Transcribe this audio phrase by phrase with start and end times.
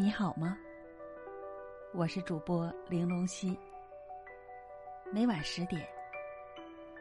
[0.00, 0.56] 你好吗？
[1.92, 3.54] 我是主播玲珑溪，
[5.12, 5.86] 每晚十点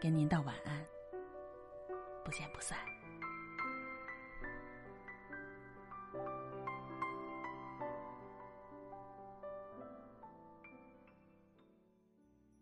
[0.01, 0.85] 跟您道晚安，
[2.25, 2.77] 不见不散。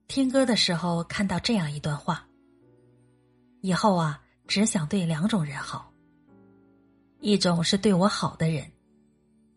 [0.08, 2.24] 听歌的时候看到这样一段话：
[3.62, 5.92] 以后啊，只想对两种人好，
[7.22, 8.72] 一种是对我好的人。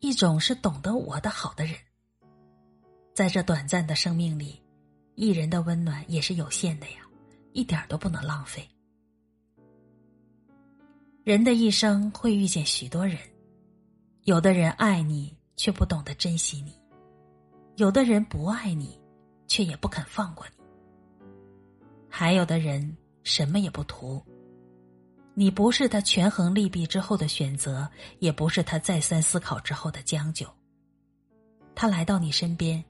[0.00, 1.74] 一种是懂得我的好的人，
[3.14, 4.58] 在这短暂的生命里，
[5.14, 7.02] 一人的温暖也是有限的呀，
[7.52, 8.66] 一点都不能浪费。
[11.22, 13.18] 人的一生会遇见许多人，
[14.24, 16.74] 有的人爱你却不懂得珍惜你，
[17.76, 18.98] 有的人不爱你，
[19.46, 20.64] 却也不肯放过你，
[22.08, 24.24] 还有的人什么也不图。
[25.40, 30.46] 你不是他权衡利弊之后的选择，也不是他再三思考之后的将就。
[31.74, 32.84] 他来到你身边，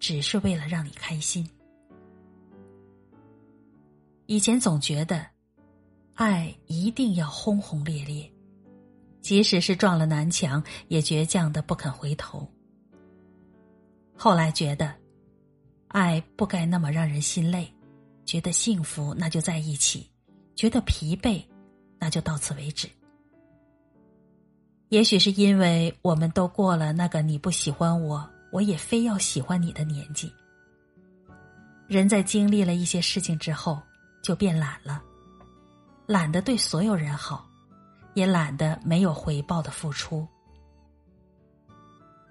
[0.00, 1.48] 只是为了让你开心。
[4.26, 5.24] 以前总觉得，
[6.14, 8.28] 爱一定要轰轰烈烈，
[9.20, 12.44] 即使是撞了南墙，也倔强的不肯回头。
[14.16, 14.92] 后来觉得，
[15.86, 17.72] 爱不该那么让人心累，
[18.24, 20.10] 觉得幸福那就在一起，
[20.56, 21.40] 觉得疲惫。
[22.02, 22.88] 那就到此为止。
[24.88, 30.34] 也许是因为我们都过了那个你不喜欢我，我也非要喜欢你的年纪。
[31.86, 33.80] 人在经历了一些事情之后，
[34.20, 35.00] 就变懒了，
[36.04, 37.48] 懒得对所有人好，
[38.14, 40.26] 也懒得没有回报的付出。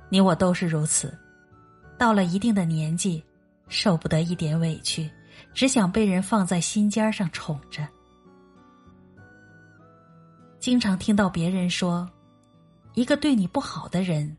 [0.09, 1.17] 你我都是如此，
[1.97, 3.23] 到了一定的年纪，
[3.69, 5.09] 受不得一点委屈，
[5.53, 7.87] 只想被人放在心尖上宠着。
[10.61, 12.07] 经常听到别人说，
[12.93, 14.37] 一个对你不好的人，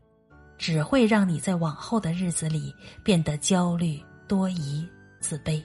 [0.57, 4.87] 只会让你在往后的日子里变得焦虑、多疑、
[5.19, 5.61] 自卑；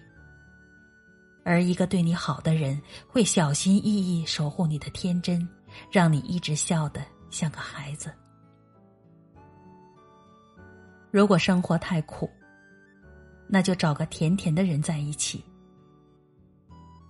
[1.45, 3.83] 而一个对你好的人，会小心翼
[4.21, 5.49] 翼守护你的天真，
[5.93, 7.01] 让你一直笑得
[7.31, 8.13] 像个孩子。
[11.13, 12.29] 如果生活太苦，
[13.47, 15.45] 那就找个甜甜的人在一起。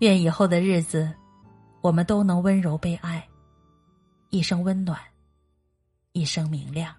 [0.00, 1.10] 愿以后的日子，
[1.80, 3.26] 我们都能温柔被爱。
[4.30, 5.00] 一生温暖，
[6.12, 6.94] 一生明亮。